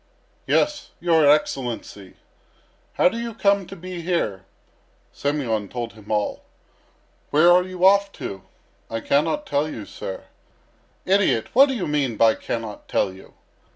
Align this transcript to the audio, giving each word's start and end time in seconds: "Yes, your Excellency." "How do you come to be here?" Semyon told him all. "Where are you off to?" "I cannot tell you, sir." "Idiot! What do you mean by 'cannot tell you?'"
"Yes, 0.47 0.89
your 0.99 1.29
Excellency." 1.29 2.15
"How 2.93 3.07
do 3.07 3.19
you 3.19 3.35
come 3.35 3.67
to 3.67 3.75
be 3.75 4.01
here?" 4.01 4.45
Semyon 5.13 5.67
told 5.69 5.93
him 5.93 6.11
all. 6.11 6.41
"Where 7.29 7.51
are 7.51 7.61
you 7.63 7.85
off 7.85 8.11
to?" 8.13 8.41
"I 8.89 8.99
cannot 8.99 9.45
tell 9.45 9.69
you, 9.69 9.85
sir." 9.85 10.23
"Idiot! 11.05 11.49
What 11.53 11.67
do 11.67 11.75
you 11.75 11.85
mean 11.85 12.17
by 12.17 12.33
'cannot 12.33 12.87
tell 12.87 13.13
you?'" 13.13 13.35